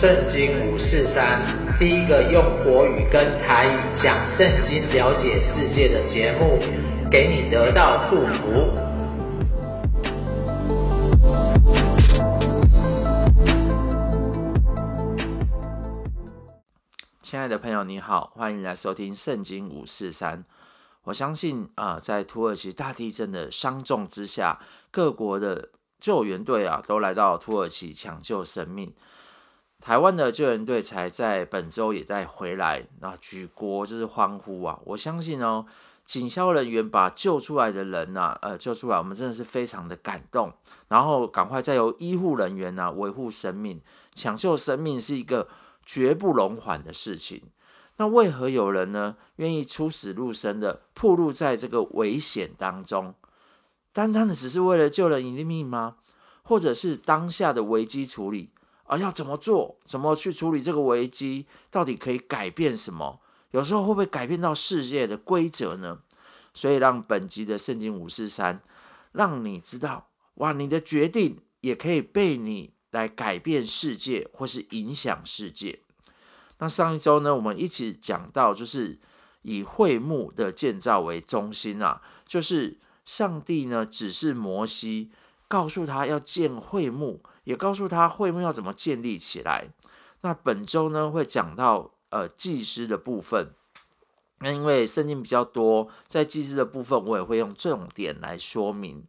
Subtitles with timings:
[0.00, 6.58] 圣经五四三，第一个用国语跟台语讲圣经、了解世界的节目，
[7.10, 8.70] 给你得到祝福。
[17.22, 20.44] 亲爱的朋友，你好，欢迎来收听圣经五四三。
[21.04, 24.58] 我相信啊，在土耳其大地震的伤重之下，
[24.90, 25.68] 各国的
[26.00, 28.92] 救援队啊，都来到土耳其抢救生命。
[29.84, 34.80] 台湾的救援队才在本周也在回来，那举国就是欢呼啊！
[34.86, 35.66] 我相信哦，
[36.06, 40.54] 警消人员把救出来的人呐、啊，呃，救出来，我们真的是非常的感动。
[40.88, 43.82] 然后赶快再由医护人员呐、啊、维护生命，
[44.14, 45.48] 抢救生命是一个
[45.84, 47.42] 绝不容缓的事情。
[47.98, 53.14] 那为何有人呢愿意出死入生的暴露在这个危险当中？
[53.92, 55.96] 单单的只是为了救人一命吗？
[56.42, 58.48] 或者是当下的危机处理？
[58.84, 59.78] 而要怎么做？
[59.84, 61.46] 怎么去处理这个危机？
[61.70, 63.20] 到底可以改变什么？
[63.50, 66.00] 有时候会不会改变到世界的规则呢？
[66.54, 68.60] 所以让本集的圣经五四三，
[69.12, 75.80] 让你知道，哇，你的决定也可以被你来改变世界，或是影响世界。
[76.58, 79.00] 那上一周呢，我们一起讲到，就是
[79.42, 85.10] 以会幕的建造为中心啊，就是上帝呢指示摩西，
[85.48, 87.22] 告诉他要建会幕。
[87.44, 89.68] 也告诉他会幕要怎么建立起来。
[90.22, 93.50] 那本周呢会讲到呃祭司的部分。
[94.38, 99.04] 那因为圣经比较多，在祭司的部分我也会用重点来说明。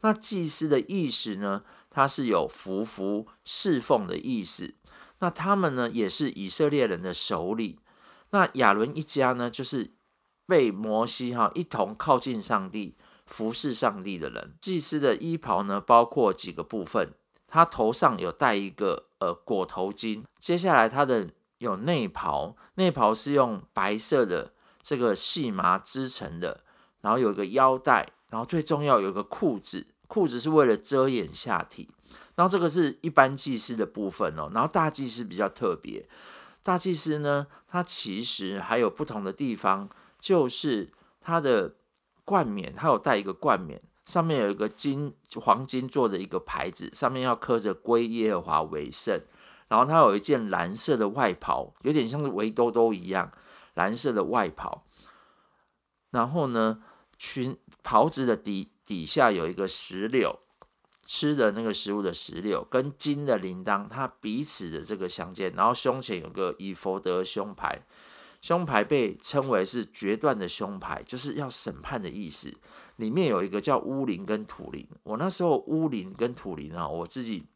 [0.00, 4.74] 那祭司的意思呢，它是有服服侍奉的意思。
[5.18, 7.78] 那他们呢也是以色列人的首领。
[8.30, 9.90] 那亚伦一家呢就是
[10.46, 12.94] 被摩西哈一同靠近上帝、
[13.30, 14.52] 服侍上帝的人。
[14.60, 17.14] 祭司的衣袍呢包括几个部分。
[17.52, 24.52] 他头上有戴一个呃裹头巾，接下来他的有内袍，内袍是用白色的
[24.84, 26.60] 这个细麻织成的，
[27.00, 31.88] 然后有一个腰带，然后最重要有一个裤子，裤子是为了遮掩下体，
[32.36, 36.08] 然后这个是一般祭司的部分哦，然后大祭司比较特别，
[36.62, 39.88] 大祭司呢，他其实还有不同的地方，
[40.20, 41.74] 就是他的
[42.30, 43.82] 冠冕，他有戴一个冠冕。
[44.06, 49.20] 上面有一个金黄金做的一个牌子，上面要刻着归耶和华为圣。
[49.66, 53.32] 然后他有一件蓝色的外袍，有点像是围兜兜一样，
[53.74, 54.84] 蓝色的外袍。
[56.12, 56.80] 然后呢，
[57.18, 60.38] 裙袍子的底底下有一个石榴，
[61.04, 65.52] 吃的那个食物的石榴，跟金的铃铛，它彼此的这个相间。
[65.56, 67.82] 然后胸前有个以弗得胸牌。
[68.40, 72.56] 胸牌被称为是决断的胸牌，就是要审判的意思。
[72.96, 74.88] 里面有一个叫乌灵跟土灵。
[75.02, 77.46] 我那时候乌灵跟土灵啊，我自己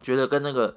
[0.00, 0.76] 觉得跟那个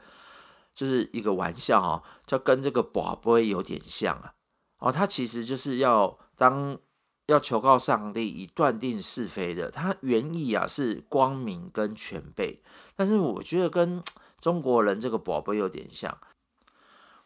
[0.73, 4.33] 就是一个玩笑哈，就跟这个宝贝有点像啊。
[4.79, 6.79] 哦，它其实就是要当
[7.25, 9.71] 要求告上帝以断定是非的。
[9.71, 12.61] 它原意啊是光明跟全备，
[12.95, 14.03] 但是我觉得跟
[14.39, 16.17] 中国人这个宝贝有点像。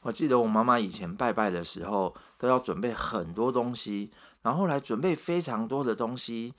[0.01, 4.11] 我记得我妈妈以前拜拜的时候，都要准备很多东西，
[4.41, 6.53] 然后来准备非常多的东西，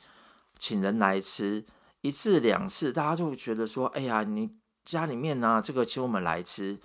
[0.58, 1.64] 请人来吃，
[2.02, 4.50] 一次两次，大家就觉得说，哎呀，你
[4.84, 6.80] 家里面呢、这个请我们来吃，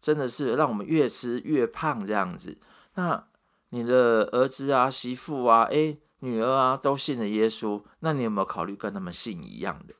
[0.00, 2.56] 真的是让我们越吃越胖这样子。
[2.94, 3.24] 那
[3.68, 9.94] 你的儿子啊、媳妇啊、哎、女儿啊，都信了耶稣，那你有没有考虑跟他们信一样的？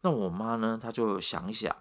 [0.00, 1.76] 那我妈呢，她就想一想，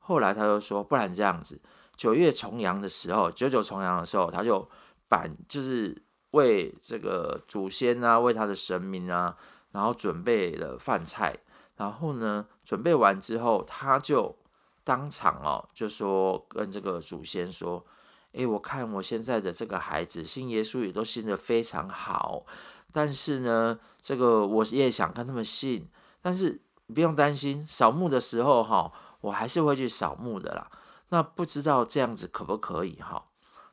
[0.00, 1.60] 后来她就说，不然这样子。
[1.98, 4.70] 九月重阳的时候，九九重阳的时候，他就
[5.08, 6.00] 办，就是
[6.30, 9.36] 为这个祖先啊，为他的神明啊，
[9.72, 11.38] 然后准备了饭菜，
[11.76, 14.36] 然后呢，准备完之后，他就
[14.84, 17.84] 当场哦，就说跟这个祖先说，
[18.30, 22.44] 诶，我看我现在的这个孩子信耶稣也都信得非常好，
[22.92, 25.88] 但是呢，这个我也想跟他们信，
[26.22, 30.70] 但是你不用担心，扫墓的时候哈，我还是会去扫墓的啦。
[31.08, 33.24] 那不知道这样子可不可以哈？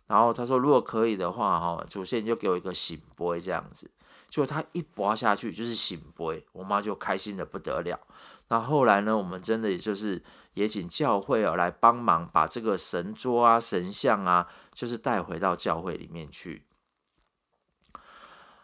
[0.08, 3.92] 然后他说如果可以的话哈，祖先就给我一个醒杯这样子。
[4.30, 8.00] 结果他一拔下去就是醒杯，我妈就开心的不得了。
[8.48, 10.24] 那后来呢，我们真的也就是
[10.54, 16.64] 也请教会啊来帮忙把这个神桌啊神像啊，就是带回到教会里面去。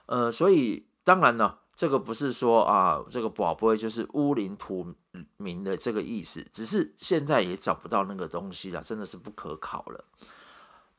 [0.05, 1.59] 呃，所以当然了。
[1.81, 4.93] 这个不是说啊，这个宝贝就是乌林土
[5.37, 10.05] 明的这个意思，只是现在也找不到那个东西了，真的是不可考了。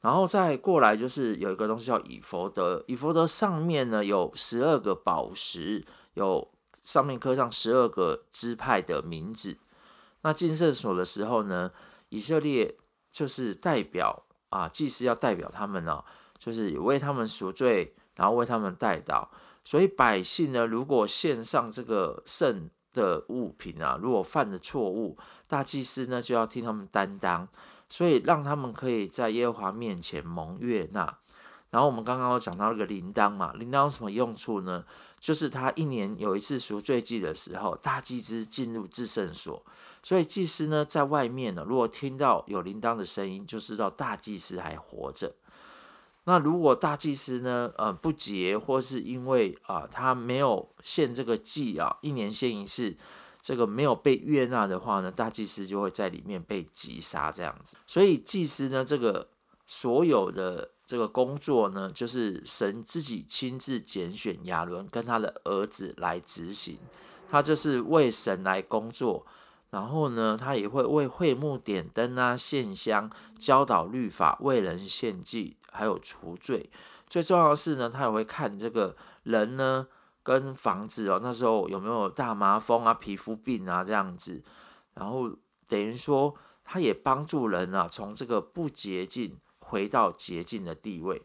[0.00, 5.84] 然后再过来就是有一个东西叫以弗得，以弗得上面呢有十二个宝石，
[6.14, 6.50] 有
[6.82, 9.58] 上面刻上十二个支派的名字。
[10.20, 11.70] 那进圣所的时候呢，
[12.08, 12.76] 以色列
[13.12, 16.04] 就是代表啊，祭司要代表他们呢、啊，
[16.40, 19.28] 就是为他们赎罪，然后为他们代祷。
[19.64, 25.16] 所以百姓呢，如果献上这个圣的物品啊，如果犯了错误，
[25.48, 27.48] 大祭司呢就要替他们担当，
[27.88, 31.18] 所以让他们可以在耶和华面前蒙悦纳。
[31.70, 34.84] 然后我们刚刚有讲到那个铃铛嘛，铃铛有什么用处呢？
[35.20, 39.64] 就是他一年有一次赎罪祭的时候，大祭司进入至圣所，
[40.02, 45.34] 所以祭司呢在外面呢，如果听到有铃铛的声音，就知道大祭司还活着。
[46.24, 52.96] 那如果大祭司呢，呃不洁，或是因为啊、他没有献这个祭啊，一年献一次，
[53.42, 57.76] 这个没有被悦纳的话呢，大祭司就会在里面被击杀这样子。
[57.86, 59.28] 所以祭司呢，这个
[59.66, 60.70] 所有的。
[60.84, 66.76] 这个工作呢，就是神自己亲自拣选亚伦跟他的儿子来执行，
[67.30, 69.24] 他就是为神来工作，
[69.72, 73.10] 然后呢，他也会为会幕点灯啊、献香、
[73.40, 76.70] 教导律法、为人献祭，还有除罪。
[77.08, 79.88] 最重要的是呢，他也会看这个人呢
[80.22, 84.44] 跟房子哦，那时候有没有大麻风啊、皮肤病啊这样子，
[84.94, 85.36] 然后
[85.66, 89.40] 等于说他也帮助人啊，从这个不洁净。
[89.64, 91.22] 回到洁净的地位，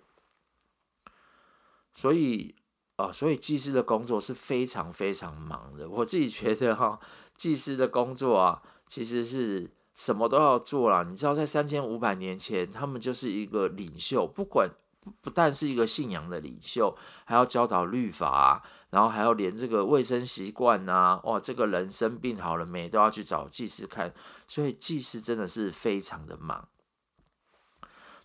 [1.94, 2.56] 所以、
[2.98, 5.88] 啊，所以祭司的工作是非常非常忙的。
[5.88, 7.00] 我自己觉得哈，
[7.36, 11.04] 祭司的工作啊，其实是什么都要做啦。
[11.04, 14.72] 你知道，在三千五百年前，他们就是一个领袖，不管
[15.02, 24.16] 不不但是一个信仰的领袖，还要教导律法啊，然后还要连这个卫生习惯啊，哇，这个人生病好了没，都要去找祭司看。
[24.48, 26.68] 所以祭司真的是非常的忙。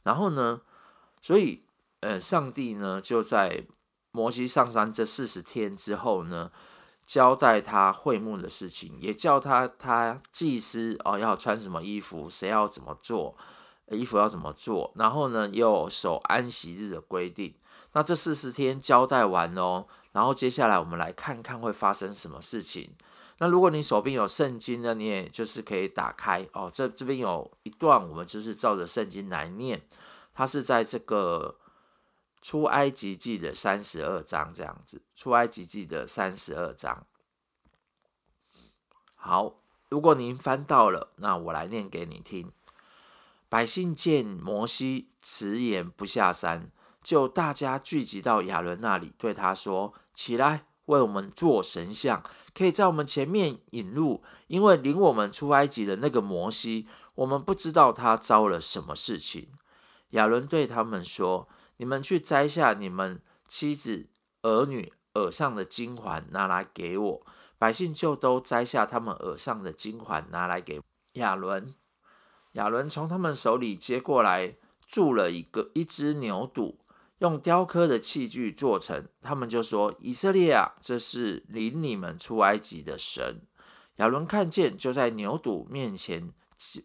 [0.02, 0.62] 然后呢，
[1.20, 1.62] 所以
[2.00, 3.66] 呃，上帝呢就在
[4.12, 6.52] 摩西上山这四十天之后呢，
[7.06, 13.36] 交代他会幕的事情，也叫他他祭司哦要穿什么衣服，谁要怎么做，
[13.88, 17.54] 衣服要怎么做，然后呢又守安息日的规定。
[17.94, 22.90] 那这四十天交代完哦，然后接下来我们来看看会发生什么事情。
[23.38, 26.70] 那如果你手边有圣经呢，你也就是可以打开哦。
[26.72, 29.82] 这这边有一段，我们就是照着圣经来念。
[30.34, 31.56] 它是在这个
[32.42, 37.06] 出埃及记的三十二章这样子，出埃及记的三十二章。
[39.14, 39.54] 好，
[39.88, 42.52] 如果您翻到了，那我来念给你听。
[43.48, 46.70] 百姓见摩西迟延不下山，
[47.02, 52.24] 就大家聚集到亚伦那里，对他说：“起来。”为我们做神像，
[52.54, 59.48] 可以在我们前面引路，因为领我们出埃及的那个摩西，我们不知道他遭了什么事情。
[60.10, 61.48] 亚伦对他们说
[61.82, 64.06] ：“你们去摘下你们妻子、
[64.40, 67.26] 儿女耳上的金环，拿来给我。”
[67.58, 70.80] 百姓就都摘下他们耳上的金环，拿来给
[71.14, 71.74] 亚伦。
[72.52, 74.54] 亚伦从他们手里接过来，
[74.86, 76.76] 铸了一个一只牛犊。
[77.18, 83.42] 用雕刻的器具做成，他们就说：“以色列啊，这是领你们出埃及的神。”
[83.98, 86.32] 亚伦看见，就在牛犊面前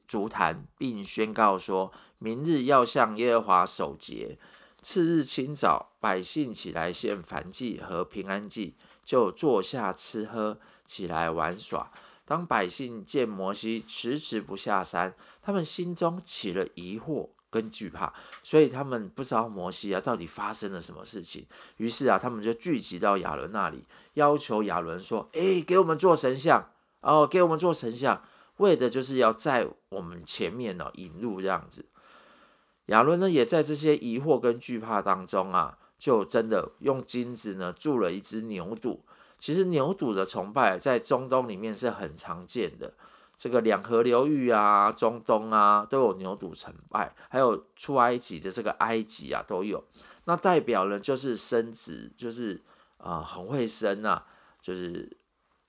[0.08, 4.40] 足坛，并宣告说：“明日要向耶和华守节。”
[4.82, 11.92] 次日清早，百姓起来献燔祭和平安祭，就坐下吃喝，起来玩耍。
[12.26, 17.30] 当百姓见摩西迟迟不下山，他们心中起了疑惑。
[17.50, 21.48] 跟惧怕，所以他们不知道摩西啊到底发生了什么事情。
[21.78, 26.70] 于是啊，他们就聚集到亚伦那里，要求亚伦说：“诶，给我们做神像
[27.00, 28.22] 哦，给我们做神像，
[28.58, 31.86] 为的就是要在我们前面呢、引路这样子。”
[32.88, 39.00] 亚伦呢也在这些疑惑跟惧怕当中啊，就真的用金子呢铸了一只牛犊。
[39.40, 42.94] 其实牛犊的崇拜在中东里面是很常见的。
[43.38, 49.84] 这个两河流域啊，中东啊，都有牛犊崇拜，还有出埃及的这个埃及啊都有。
[50.26, 52.64] 那代表呢就是生殖，就是
[52.98, 54.26] 啊、很会生啊，
[54.64, 55.18] 就是，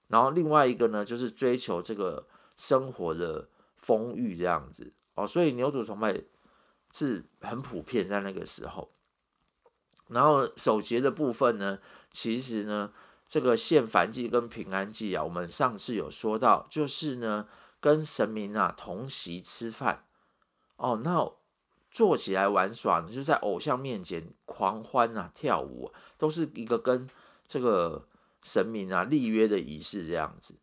[0.06, 6.22] 然后另外一个呢就是追求这个生活的丰裕这样子哦，所以牛犊崇拜
[6.92, 8.90] 是很普遍在那个时候。
[10.08, 11.78] 然后守节的部分呢，
[12.10, 12.92] 其实呢。
[13.30, 17.46] 这个献燔祭跟平安祭啊，我们上次有说到，就是呢
[17.78, 20.02] 跟神明啊同席吃饭
[20.76, 21.30] 哦，那
[21.90, 27.10] 坐起来玩耍，就在偶像面前狂欢啊跳舞，都是一个跟
[27.46, 28.08] 这个
[28.42, 30.54] 神明啊立约的仪式这样子。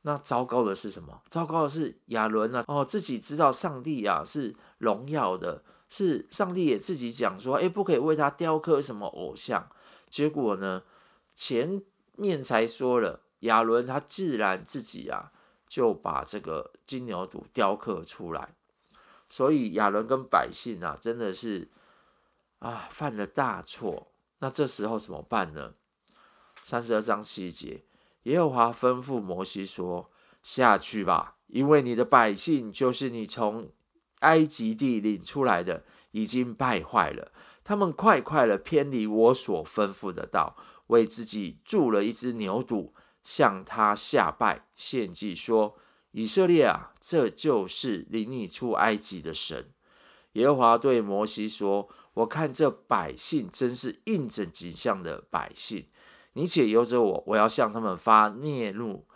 [0.00, 1.22] 那糟糕的是什么？
[1.28, 9.68] 糟糕的是亚伦啊哦，自己知道上帝啊是荣耀的，是上帝也自己讲说，哎，不可以为他雕刻什么偶像。
[10.10, 10.82] 结果呢
[11.36, 11.82] 前。
[12.14, 15.32] 面才说了，亚伦他自然自己啊
[15.66, 18.54] 就把这个金牛犊雕刻出来，
[19.30, 21.70] 所以亚伦跟百姓啊，真的是
[22.58, 24.12] 啊犯了大错。
[24.38, 25.72] 那这时候怎么办呢？
[26.64, 27.82] 三十二章七节，
[28.24, 30.10] 耶和华吩咐摩西说
[30.44, 33.70] ：“下去吧，因为你的百姓就是你从
[34.22, 37.30] 埃及地领出来的，已经败坏了。
[37.64, 42.90] 他们快快的偏离我所吩咐的道，为自己铸了一只牛犊，
[43.22, 45.76] 向他下拜献祭，说：
[46.10, 49.66] 以色列啊，这就是领你出埃及的神。”
[50.32, 51.88] 耶和华对摩西说。
[52.14, 55.86] 我看这百姓真是应着景象的百姓，
[56.34, 59.06] 你且由着我，我要向他们发孽怒，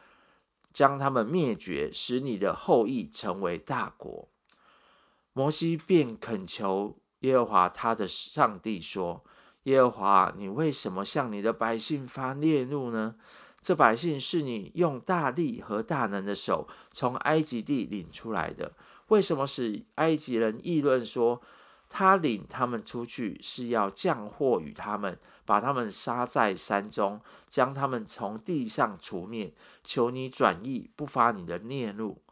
[0.73, 4.31] 将他们灭绝，使你的后裔成为大国。
[5.37, 9.23] 摩西便恳求耶和华他的上帝说：
[9.65, 13.17] 耶和华，你为什么向你的百姓发烈怒呢？
[13.61, 18.73] 这百姓是你用大力和大能的手从埃及地领出来的，
[19.09, 21.43] 为什么使埃及人议论说？
[21.91, 29.53] 他领他们出去是要降祸与他们，把他们杀在山中，将他们从地上除灭。
[29.85, 32.23] 求你转意，不发你的烈怒，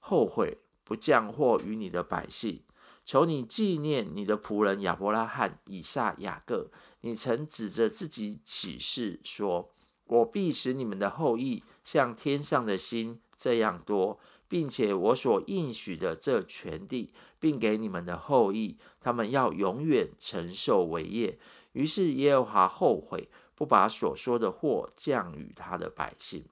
[0.00, 0.58] 后悔
[0.92, 2.60] 不降祸于你的百姓。
[3.06, 6.68] 求你纪念你的仆人亚伯拉罕、以撒、雅各。
[7.00, 9.70] 你曾指着自己起誓说
[10.04, 21.38] ：“我必使你们的后裔像天上的星这样多。”并且我所应许的这全地，并给你们的后裔，他们要永远承受为业。
[21.72, 26.44] 于是耶和华后悔，不把所说的祸降与他的百姓。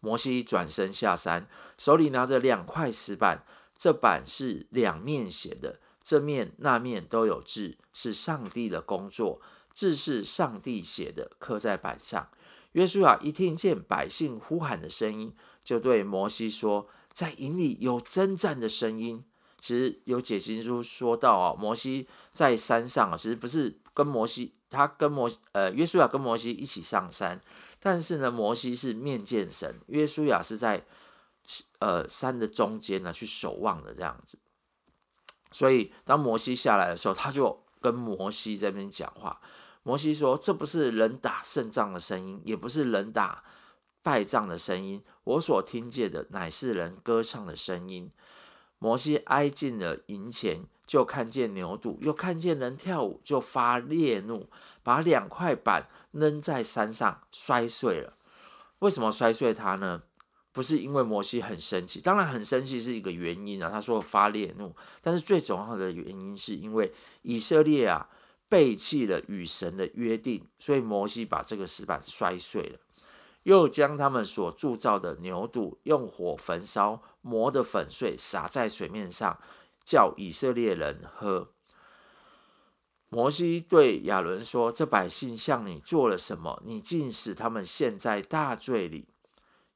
[0.00, 3.44] 摩西转身下山，手里拿着两块石板，
[3.76, 9.40] 这板是两面写的，这面那面都有字，是上帝的工作，
[9.72, 12.28] 字是上帝写的，刻在板上。
[12.72, 19.24] 约书亚一听见百姓呼喊的声音，就对摩西说：“在营里有征战的声音。”
[19.60, 27.40] 其实有解经书说到啊，摩西在山上啊，其实不是跟摩西，他跟摩呃约书亚跟摩西一起上山，
[27.80, 30.84] 但是呢，摩西是面见神，约书亚是在
[31.78, 34.38] 呃山的中间呢去守望的这样子。
[35.52, 39.40] 所以当摩西下来的时候，他就跟摩西这边讲话。
[39.82, 43.44] 摩西说：“这不是人打胜仗的声音，也不是人打
[44.02, 45.02] 败仗的声音。
[45.24, 48.10] 我所听见的乃是人歌唱的声音。”
[48.78, 54.48] 摩西挨近了营前，就看见牛犊，又看见人跳舞，就发烈怒，
[54.82, 58.14] 把两块板扔在山上，摔碎了。
[58.78, 60.02] 为什么摔碎它呢？
[60.52, 63.70] 不是因为摩西很生气，当然很生气是一个原因啊。
[63.70, 66.92] 他说发烈怒，但是最重要的原因是因为
[67.22, 68.08] 以色列啊。
[68.50, 72.78] 背弃了与神的约定，所以摩西把这个石板摔碎了，
[73.48, 79.38] 又将他们所铸造的牛肚用火焚烧，磨得粉碎，洒在水面上，
[79.86, 81.48] 叫以色列人喝。
[83.08, 86.62] 摩西对亚伦说：“这百姓向你做了什么？
[86.66, 89.08] 你竟使他们陷在大罪里？”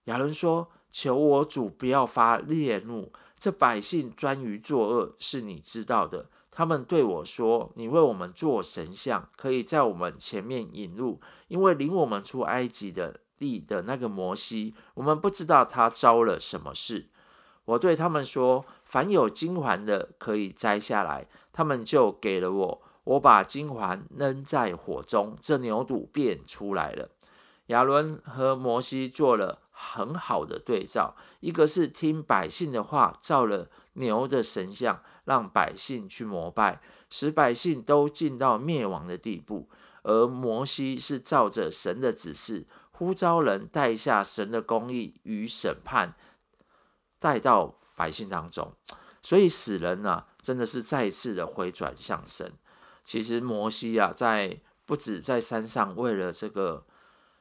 [0.05, 13.21] 亚伦说：“求我主不要发烈怒，这百姓专于作恶，是你知道的。”他们对我说：“你为我们做神像，可以在我们前面引路，因为领我们出埃及的
[13.61, 17.07] 的那个摩西，我们不知道他遭了什么事。”
[17.65, 27.11] 我对他们说：“凡有金环的，可以摘下来。”他们就给了我，我把金环扔在火中，这牛肚便出来了。
[27.67, 35.01] 亚伦和摩西做了很好的对照，一个是听百姓的话，造了牛的神像。
[35.25, 39.69] 让百姓去膜拜，使百姓都进到灭亡的地步。
[40.03, 42.67] 而摩西是照着神的指示，
[43.03, 46.15] 呼召人带下神的公义与审判，
[47.19, 48.77] 带到百姓当中。
[49.25, 52.53] 所以死人呢、啊，真的是再一次的回转向神。
[53.05, 56.87] 其实摩西啊，在不止在山上为了这个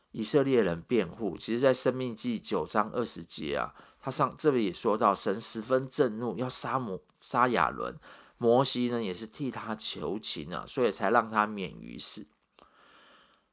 [0.10, 3.76] 以色列人辩护，其实在生命记九章二十节啊。
[4.00, 8.00] 他上这里也说到，神十分震怒，要杀摩杀亚伦，
[8.40, 12.26] 摩西呢也是替他求情啊，所以才让他免于死。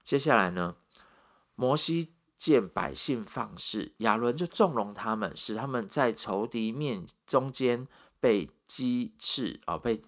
[0.05, 0.75] 接下来呢，
[1.61, 7.88] 摩西见百姓放肆，亚伦就纵容他们，使他们在仇敌面中间
[8.21, 10.00] 被讥刺啊，被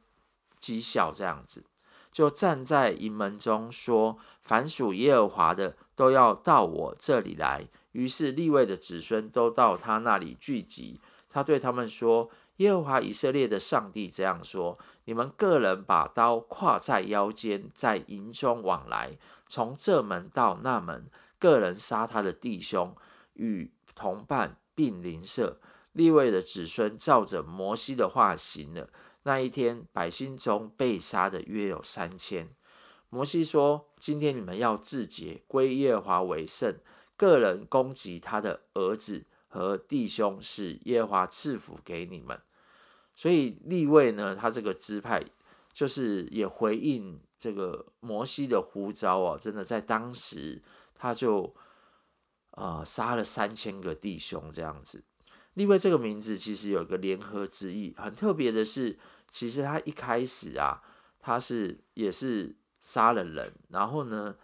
[0.60, 1.64] 讥笑这样子，
[2.12, 7.66] 就站在营门中说：凡属耶和华的，都要到我这里来。
[7.90, 11.00] 于是利未的子孙都到他那里聚集。
[11.30, 22.94] 他对他们说：“耶和华以色列的上帝这样说：你们个人把刀挎在腰间，在营中往来，从这门到那门，个人杀他的弟兄
[23.32, 25.58] 与同伴并邻舍。
[25.92, 28.90] 利未的子孙照着摩西的话行了。
[29.24, 32.48] 那一天，百姓中被杀的约有三千。
[33.08, 36.76] 摩西说：“今天你们要自洁，归耶和华为圣，
[37.16, 42.40] 个人攻击他的儿子和弟兄，是耶和华赐福给你们。”
[43.16, 45.24] 所以利未呢，他这个支派
[45.72, 50.62] 就是也回应这个摩西的呼召啊，真的在当时
[51.00, 51.56] 他就、
[52.50, 55.02] 呃、杀了三千个弟兄这样子。
[55.54, 58.98] 利未这个名字其实有一个联合之意，很特别的是，
[59.30, 60.82] 其实他一开始啊，
[61.18, 64.36] 他是也是杀了人，然后呢，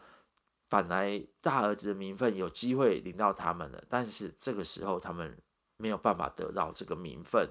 [0.69, 5.39] 本来大儿子的名分有机会领到他们了，但是这个时候他们
[5.77, 7.51] 没有办法得到这个名分。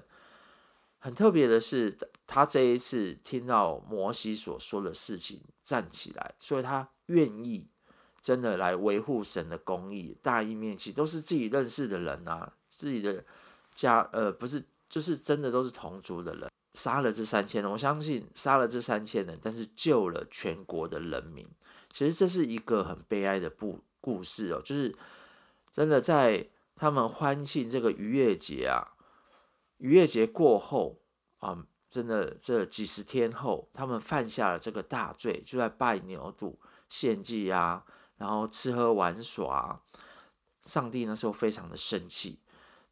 [0.98, 1.96] 很特别的是，
[2.26, 7.70] 他这一次听到摩西所说的事情，站起来，所以他愿意
[8.26, 10.18] 真的来维护神的公义。
[10.20, 13.24] 大义灭亲都是自己认识的人啊，自己的
[13.72, 21.46] 家呃不是，就是真的都是同族的人，杀了这三千人，我相信杀了这三千人，但是救了全国的人民。
[21.92, 24.96] 其实这是一个很悲哀的故故事哦，就是
[25.70, 28.90] 真的在他们欢庆这个逾越节啊。
[29.78, 30.98] 逾越节过后
[31.38, 37.84] 啊，真的这几十天后，他们犯下了这个大罪，就在拜牛肚献祭啊，
[38.16, 39.82] 然后吃喝玩耍。
[40.64, 42.38] 上帝那时候非常的生气，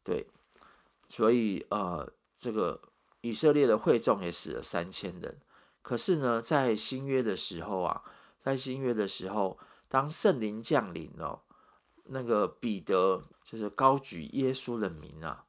[0.03, 0.27] 对，
[1.09, 2.81] 所以呃，这个
[3.21, 5.37] 以色列的会众也死了三千人。
[5.81, 8.03] 可是呢，在新约的时候啊，
[8.41, 11.41] 在新约的时候，当圣灵降临哦，
[12.05, 15.45] 那个彼得就是高举耶稣的名啊，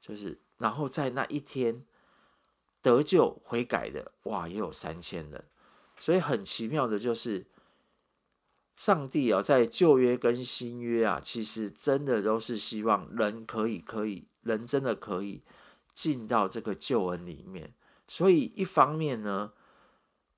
[0.00, 0.40] 就是。
[0.58, 1.86] 然后在那一天
[2.82, 5.46] 得救悔改的，哇，也有三千人。
[5.98, 7.46] 所以很奇妙的就是，
[8.80, 15.42] 上帝啊，在旧约跟新约啊，其实真的都是希望人可以可以，人真的可以
[15.92, 17.74] 进到这个救恩里面。
[18.08, 19.52] 所以一方面呢，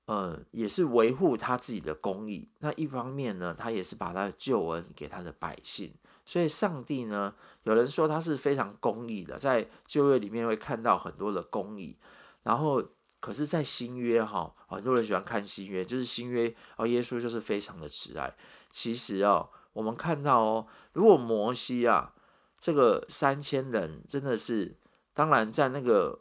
[0.07, 5.93] 呃，也是维护他自己的公义；那一方面呢，他也是把他的救恩给他的百姓。
[6.25, 11.95] 所以上帝呢，有人说他是非常公义的，在旧约里面会看到很多的公义，
[12.43, 12.83] 然后
[13.23, 18.35] 可是，在新约哈，很多人喜欢看新约，就是新约哦，耶稣就是非常的慈爱。
[18.69, 22.13] 其实哦，我们看到哦，如果摩西啊，
[22.59, 24.75] 这个三千人真的是，
[25.13, 26.19] 当然在那个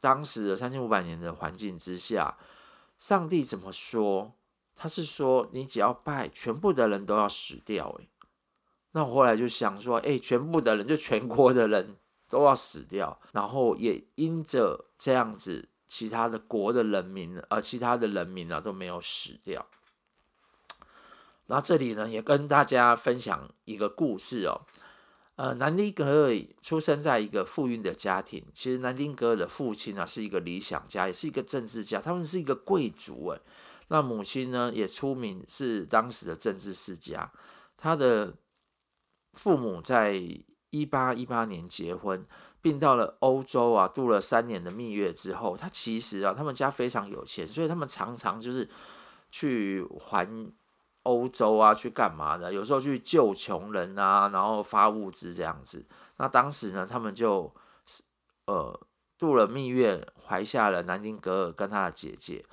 [0.00, 2.36] 当时的三千五百年的环境之下，
[2.98, 4.34] 上帝怎么说？
[4.76, 8.10] 他是说，你只要拜，全部的人都要死掉，诶
[8.92, 11.96] 那我后来就想说，哎，全部的人就全国的人
[12.28, 19.66] 都要死掉，然后也因着这样子，其他的国的人民，呃，其他的人民啊都没有死掉。
[21.46, 24.62] 那这里呢，也跟大家分享一个故事哦。
[25.34, 33.40] 呃，南丁格尔出生在一个富裕的家庭，其实南丁格尔的父亲啊是一个理想家，也是一个政治家，他们是一个贵族哎。
[33.88, 37.32] 那母亲呢也出名是当时的政治世家，
[37.76, 38.34] 他的。
[39.34, 40.20] 父母在
[40.70, 42.26] 一八一八年结婚，
[42.60, 48.68] 并到了欧洲啊，度了三年的蜜月之后，他其实啊，他们家非常有钱，所以他们常常就是
[49.30, 50.52] 去环
[51.02, 52.52] 欧洲啊，去干嘛的？
[52.52, 55.86] 有时候去救穷人啊，然后发物资这样子。
[56.16, 57.54] 那当时呢，他们就
[58.46, 58.80] 呃
[59.18, 62.44] 度了蜜月，怀下了南丁格尔跟他的姐姐。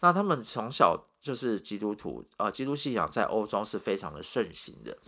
[0.00, 4.98] 那他们从小就是基督徒，呃，基督信仰在欧洲是非常的盛行的。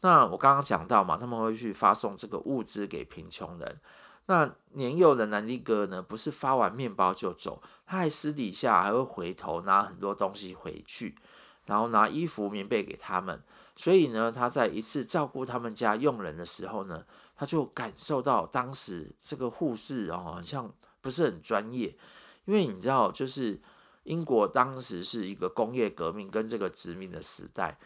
[0.00, 3.80] 那我刚刚讲到嘛，他们会去发送这个物资给贫穷人。
[4.26, 11.16] 那年幼的南丁格尔呢，不是发完面包就走，他还私底下还会回头拿很多东西回去，
[11.64, 13.42] 然后拿衣服、棉被给他们。
[13.76, 17.04] 所以呢，他在一次照顾他们家佣人的时候呢，
[17.36, 21.96] 他就感受到当时这个护士哦，好像不是很专业，
[22.44, 23.60] 因为你知道，就是
[24.04, 27.78] 英国当时是一个工业革命跟这个殖民的时代。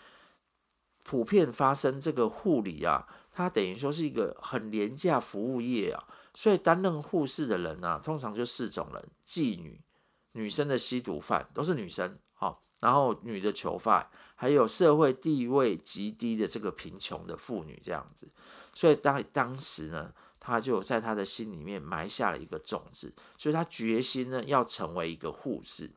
[1.12, 9.82] 普遍发生这个护理啊，它等于说是一个很廉价服务业啊，所以担任护士的人啊，通常就四种人：妓女、
[10.32, 18.28] 女生的吸毒犯，都是女生，好，然后女的囚犯，还有社会地位极低的这个贫穷的妇女这样子。
[18.72, 25.90] 所以当当时呢，他就在他的心里面埋下了一个种子，所以他决心呢要成为一个护士。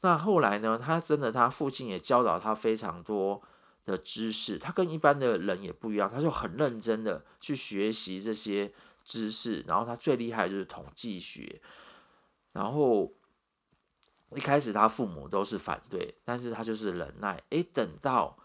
[0.00, 3.42] 那后来呢，他真的他父亲也教导他非常多。
[3.90, 8.72] 的知识，他跟一般的人也不一样，他就很认真的去学习这些
[9.04, 11.60] 知识，然后他最厉害就是统计学，
[12.52, 13.12] 然后
[14.34, 18.38] 一开始他父母都是反对，但是他就是忍耐，诶，等到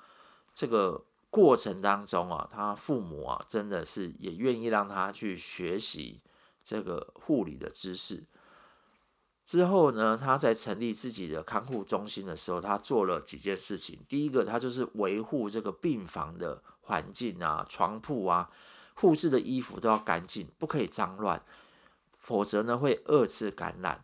[0.55, 6.21] 这个过程当中啊，他父母啊，真的是也愿意让他去学习
[6.63, 8.23] 这个护理的知识。
[9.45, 13.99] 之后呢，他在成立自己的看护中心的时候，他做了几件事情。
[14.09, 18.49] 第一个，他就是维护这个病房的环境啊，床铺啊，
[18.95, 21.43] 护士的衣服都要干净，不可以脏乱，
[22.17, 24.03] 否则呢会二次感染。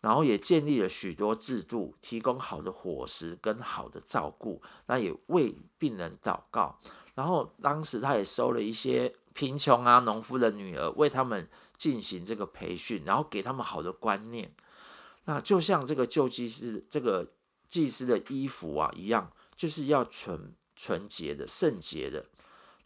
[0.00, 6.78] 然后也建立了许多制度，提供好的伙食跟好的照顾，那也为病人祷告。
[7.14, 14.52] 然后当时他也收了一些贫穷啊农夫的女儿，为他们进行这个培训，然后给他们好的观念。
[15.24, 17.32] 那就像这个救济师这个
[17.68, 22.26] 祭司的衣服啊一样，就是要纯纯洁的圣洁的。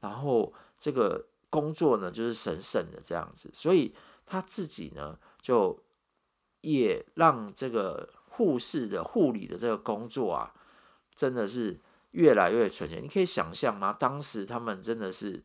[0.00, 3.94] 然后这个工作呢就是神圣的这样子，所以
[4.26, 5.82] 他自己呢就。
[6.62, 10.54] 也让这个护士的护理的这个工作啊，
[11.16, 13.00] 真的是越来越纯洁。
[13.00, 13.94] 你可以想象吗？
[13.94, 15.42] 当时他们真的是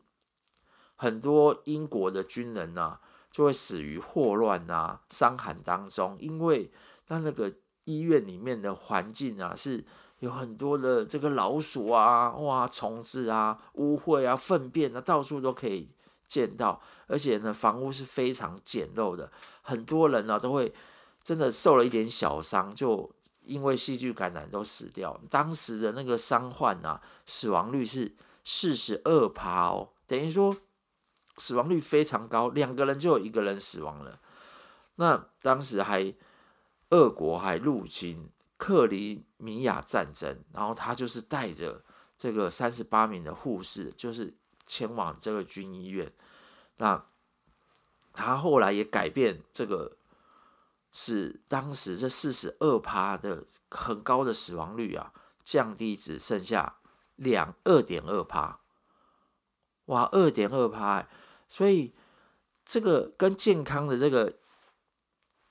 [0.94, 3.00] 很多英国的军人呐、啊，
[3.36, 6.70] 就会死于霍乱啊、伤寒当中，因为
[7.06, 7.52] 他那个
[7.84, 9.84] 医院里面的环境啊，是
[10.20, 15.90] 有很多的这个老鼠啊、哇虫子啊、污秽啊、粪便啊，到处都可以
[16.26, 20.72] 见到，而且呢，房屋是非常简陋的，很多人呢、啊、都会。
[21.26, 23.10] 真的受了一点小伤，就
[23.42, 25.20] 因为细菌感染都死掉。
[25.28, 30.56] 当时的那个伤患啊，死亡率是四十二趴哦，等于说
[31.38, 34.20] 死亡率非常高，两个人就有一个人死亡了。
[34.94, 36.14] 那当时还
[36.90, 41.82] 俄国还入侵克里米亚战争，然后他就是带着
[42.18, 44.34] 这个三十八名的护士，就是
[44.66, 46.12] 前往这个军医院。
[46.76, 47.04] 那
[48.12, 49.96] 他后来也改变这个。
[50.98, 55.12] 使当时这四十二趴的很高的死亡率啊，
[55.44, 56.78] 降低只剩下
[57.16, 58.60] 两二点二趴，
[59.84, 61.06] 哇，二点二趴，
[61.48, 61.94] 所以
[62.64, 64.36] 这个跟健康的这个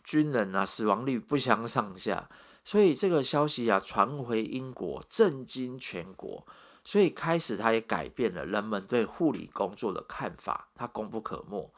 [0.04, 2.30] 军人啊，死亡率不相上下，
[2.64, 6.46] 所以这个消息啊传回英国，震惊全国，
[6.84, 11.74] 所以开始他也改变了人们对护理工作的看法，他功不可没，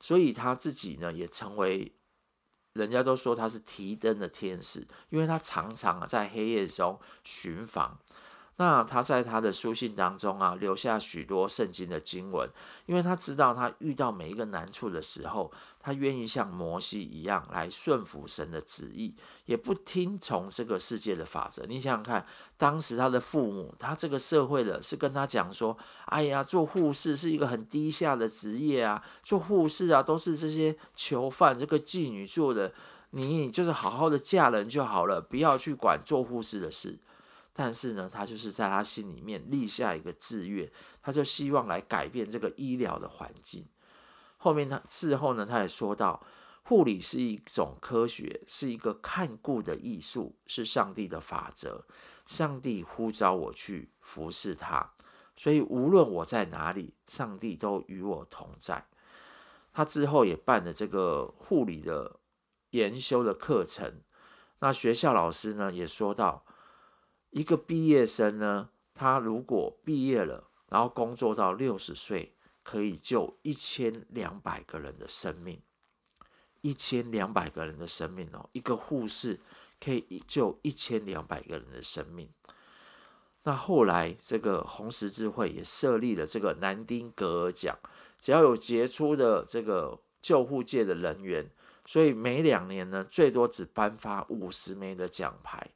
[0.00, 1.94] 所以他自己呢也成为。
[2.72, 7.98] 人家都说他是提灯的天使，因为他常常在黑夜中巡访。
[8.60, 12.50] 那他在他的书信当中啊留下许多圣经的经文，
[12.84, 19.14] 因为他知道他遇到每一个难处的时候，他愿意像摩西一样来顺服神的旨意，
[19.46, 21.64] 也不听从这个世界的法则。
[21.64, 22.26] 你想想看，
[22.58, 32.74] 当时他的父母，他这个社会的是跟他讲说：“哎呀，做护士是一个很低下的职业啊，做护士啊都是这些囚犯、这个妓女做的，
[33.08, 36.98] 你就是好好的嫁人就好了，不要去管做护士的事。”
[37.52, 40.70] 但是呢，他就是在他心里面立下一个志愿，
[41.02, 43.66] 他就希望来改变这个医疗的环境。
[44.38, 46.24] 后面他事后呢，他也说到，
[46.62, 51.84] 护理是一种科学，是一个看顾的艺术，是上帝的法则。
[52.24, 54.92] 上帝呼召我去服侍他，
[55.36, 58.86] 所以无论我在哪里，上帝都与我同在。
[59.74, 62.20] 他之后也办了这个护理的
[62.70, 64.00] 研修的课程。
[64.60, 66.44] 那学校老师呢也说到。
[67.30, 75.62] 一个毕业生呢，他如果毕业了，然后工作到六十岁，可以救一千两百个人的生命，
[76.60, 79.38] 一千两百个人的生命哦，一个护士
[79.78, 82.30] 可以救一千两百个人的生命。
[83.44, 87.78] 那后来这个红十字会也设立了这个南丁格尔奖，
[88.18, 91.50] 只要有杰出的这个救护界的人员，
[91.86, 95.70] 所以每两年呢，最多只颁发五十枚的奖牌。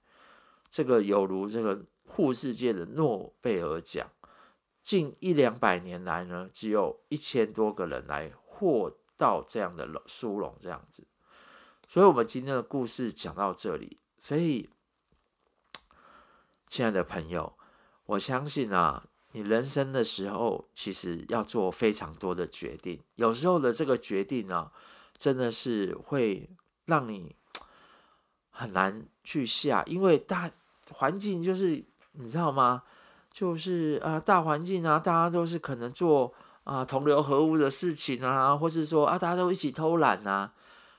[0.75, 4.11] 这个有如这个护士界的诺贝尔奖，
[4.83, 11.07] 近一两百年来呢，只有一千多个人来获到这样的殊荣，这样子。
[11.87, 14.01] 所以，我们今天的故事讲到这里。
[14.19, 14.69] 所以，
[16.67, 17.57] 亲爱的朋友，
[18.05, 23.01] 我相信啊，你人生的时候，其实要做非常多的决定。
[23.15, 24.73] 有时候的这个决定呢，
[25.17, 26.51] 真的是会
[26.85, 27.37] 让你
[28.51, 30.51] 很难去下，因为大。
[30.93, 32.83] 环境就是你知道吗？
[33.31, 40.55] 就是啊，大环境啊，大家都是可能做啊同流合污的事情啊，或是说啊，大家都一起偷懒啊。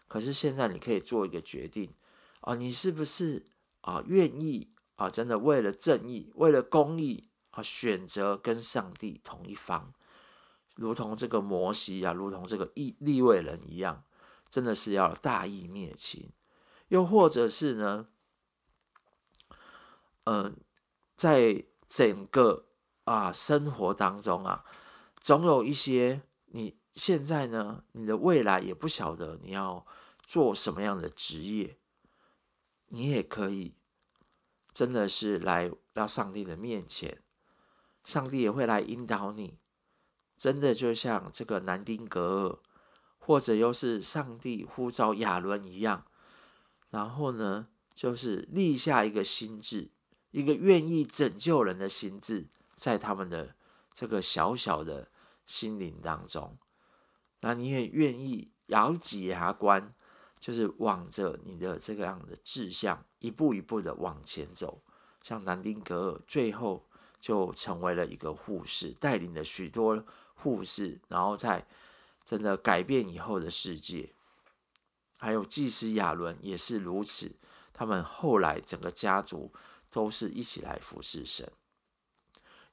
[0.08, 1.94] 可是现在你可以做一个决定
[2.42, 3.46] 啊，你是不是
[3.80, 9.94] 啊愿意啊真的为了正义、为了公义啊选择跟上帝同一方，
[10.76, 14.04] 如同这个摩西啊，如同这个利利未人一样，
[14.50, 16.30] 真的是要大义灭亲，
[16.90, 18.08] 又或者是呢？
[20.26, 20.58] 嗯，
[21.16, 22.66] 在整个
[23.04, 24.66] 啊生活当中啊，
[25.22, 29.86] 总有一些你现在呢，你的未来也不晓得你要
[30.26, 31.78] 做什么样的职业，
[32.88, 33.76] 你也可以
[34.74, 37.22] 真的是来到上帝的面前，
[38.04, 39.60] 上帝也会来引导你，
[40.36, 42.60] 真的就像这个南丁格尔，
[43.20, 46.06] 或者又是上帝呼召亚伦一样，
[46.90, 49.92] 然后呢，就是立下一个心智，
[50.36, 53.56] 一个愿意拯救人的心智，在他们的
[53.94, 55.08] 这个小小的
[55.46, 56.58] 心灵当中，
[57.40, 59.94] 那你也愿意咬紧牙关，
[60.42, 64.82] 就是往着你的这个样的志向，一步一步的往前走。
[65.24, 66.86] 像南丁格尔最后
[67.22, 71.66] 就成为了一个护士，带领了许多护士，然后在
[72.26, 74.10] 真的改变以后的世界。
[75.16, 77.32] 还有祭司亚伦也是如此，
[77.72, 79.54] 他们后来整个家族
[79.96, 81.54] 都是一起来服侍神。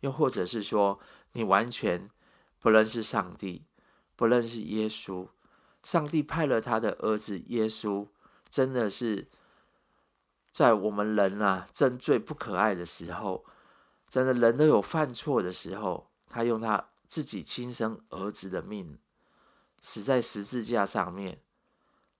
[0.00, 0.98] 又或者是说，
[1.30, 2.10] 你完全
[2.58, 3.64] 不认识上帝，
[4.16, 5.28] 不认识耶稣，
[5.84, 8.08] 上帝派了他的儿子耶稣，
[8.50, 9.28] 真的是
[10.50, 13.44] 在我们人啊，真最不可爱的时候，
[14.08, 18.98] 真的人都有犯错的时候，他用他自己亲生儿子的命，
[19.80, 21.40] 死在十字架上面，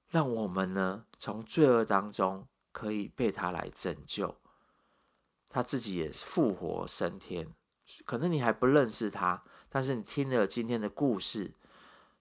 [0.08, 4.36] 让我们呢，从罪恶当中可以被他来拯救，
[5.52, 7.54] 他自己也复活升天。
[8.06, 11.52] 可能你还不认识他，但是你听了今天的故事，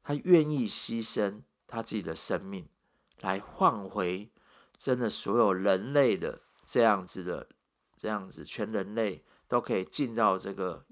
[0.03, 2.67] 他愿意牺牲他自己的生命，
[3.21, 4.29] 来换回
[4.77, 7.47] 真的所有人类的这样子的
[7.95, 10.85] 这样子，全人类都可以进到这个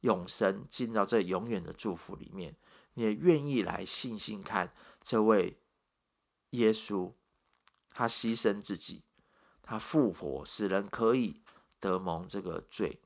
[0.00, 2.56] 永生，进到这永远的祝福里面。
[2.94, 5.58] 你也愿意来信信看这位
[6.50, 7.12] 耶稣，
[7.92, 9.02] 他牺牲自己，
[9.62, 11.42] 他复活，使人可以
[11.84, 12.98] 得蒙这个罪。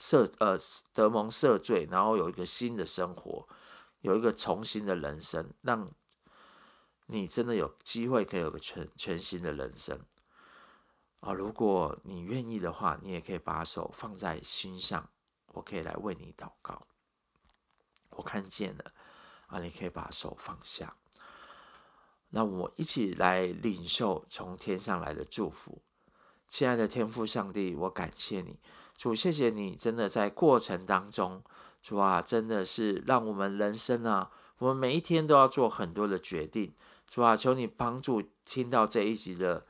[0.00, 0.58] 赦呃
[0.94, 3.46] 得蒙赦罪，然后有一个新的生活，
[4.00, 5.88] 有一个重新的人生，让
[7.06, 10.00] 你真的有机会可以有个全全新的人生
[11.20, 11.32] 啊！
[11.32, 15.10] 如果你愿意的话，你也可以把手放在心上，
[15.52, 16.86] 我可以来为你祷告。
[18.10, 18.92] 我看见了
[19.46, 20.96] 啊，你可以把手放下。
[22.30, 25.82] 那我一起来领受从天上来的祝福，
[26.48, 28.58] 亲爱的天父上帝，我感谢你。
[28.96, 31.42] 主，谢谢你，真的在过程当中，
[31.82, 36.74] 主啊，真的是让我们人生啊，我们每一天都要做很多的决定。
[37.06, 39.66] 主啊，求你帮助听到这一集的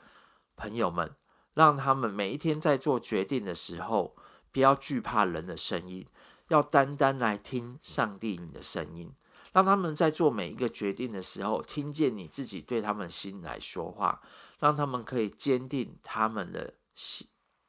[0.57, 1.15] 朋友们，
[1.55, 4.15] 让他们每一天在做决定的时候，
[4.53, 6.07] 不要惧怕人的声音，
[6.49, 9.13] 要单单来听上帝你的声音，
[9.55, 14.21] 让他们在做每一个决定的时候，听见你自己对他们心来说话，
[14.59, 17.29] 让他们可以坚定他们的心。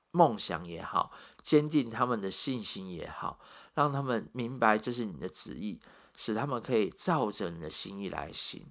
[0.10, 1.12] 梦想也好，
[1.44, 3.38] 坚定他们的信心也好，
[3.74, 5.82] 让他们明白这是你的旨意，
[6.16, 8.66] 使他们可以照着你的心意来行。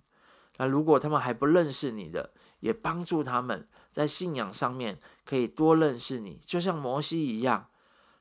[0.57, 7.69] 那如果他们还不认识你的，也帮助他们在信仰上面可以多认识你，就像摩西一样，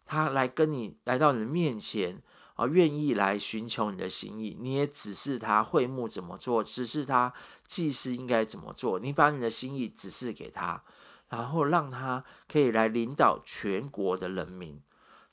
[0.06, 2.22] 他来跟你来到你的面前
[2.56, 7.34] 啊，愿意来寻求你的心意，你也指示他会幕怎么做，指示他
[7.68, 10.84] 祭司应该怎么做，你把你的心意指示给他。
[11.30, 14.80] 然后让他可以来领导全国的人民。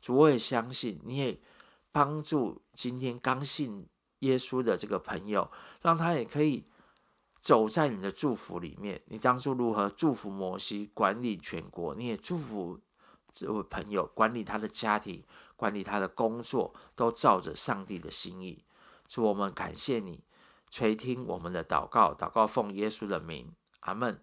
[0.00, 1.38] 主，我也相信你也
[1.92, 3.86] 帮助今天刚信
[4.20, 5.50] 耶稣的这个朋友，
[5.82, 6.64] 让他也可以
[7.42, 9.02] 走在你的祝福里面。
[9.04, 12.80] 你当初如何祝福摩西管理全国，你也祝福
[13.34, 15.24] 这位朋友管理他的家庭，
[15.56, 18.64] 管理他的工作，都照着上帝的心意。
[19.08, 20.22] 主，我们感谢你
[20.70, 24.20] 垂听我们的祷告，祷告奉耶稣的名，阿门。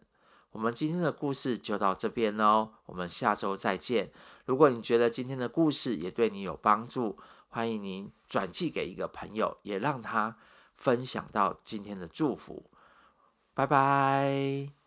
[0.51, 4.11] 我们今天的故事就到这边喽，我们下周再见。
[4.45, 10.37] 如果你觉得今天的故事也对你有帮助，欢迎您转寄给一个朋友，也让他
[10.77, 12.69] 分享到今天的祝福。
[13.53, 14.86] 拜拜。